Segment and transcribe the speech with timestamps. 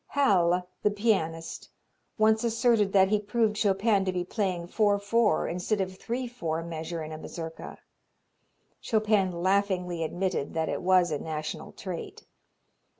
[0.07, 1.69] Halle, the pianist,
[2.17, 6.63] once asserted that he proved Chopin to be playing four four instead of three four
[6.63, 7.77] measure in a mazurka.
[8.79, 12.25] Chopin laughingly admitted that it was a national trait.